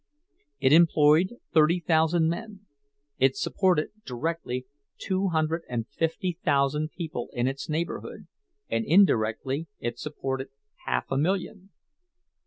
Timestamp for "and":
5.69-5.87, 8.67-8.83